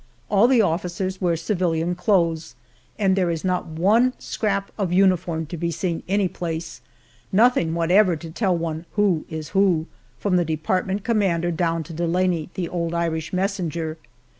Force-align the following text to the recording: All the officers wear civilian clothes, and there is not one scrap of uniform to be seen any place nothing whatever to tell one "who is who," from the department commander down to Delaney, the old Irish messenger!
All 0.31 0.47
the 0.47 0.63
officers 0.63 1.21
wear 1.21 1.35
civilian 1.37 1.93
clothes, 1.93 2.55
and 2.97 3.15
there 3.15 3.29
is 3.29 3.45
not 3.45 3.67
one 3.67 4.13
scrap 4.17 4.71
of 4.75 4.91
uniform 4.91 5.45
to 5.45 5.57
be 5.57 5.69
seen 5.69 6.01
any 6.07 6.27
place 6.27 6.81
nothing 7.31 7.75
whatever 7.75 8.15
to 8.15 8.31
tell 8.31 8.57
one 8.57 8.87
"who 8.93 9.25
is 9.29 9.49
who," 9.49 9.85
from 10.17 10.37
the 10.37 10.43
department 10.45 11.03
commander 11.03 11.51
down 11.51 11.83
to 11.83 11.93
Delaney, 11.93 12.49
the 12.55 12.67
old 12.67 12.95
Irish 12.95 13.31
messenger! 13.31 13.99